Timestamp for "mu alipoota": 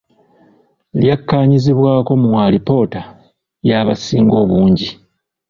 2.21-3.01